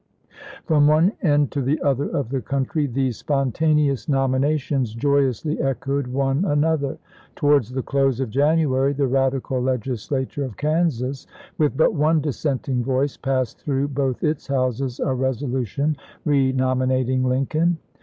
[0.65, 6.43] From one end to the other of the country these spontaneous nominations joyously echoed one
[6.43, 6.97] another.
[7.35, 11.27] Towards the close of January the Eadical Legislature of Kansas,
[11.59, 15.95] with but one dissenting voice, passed through both its houses a resolution
[16.25, 17.77] renominating Lincoln.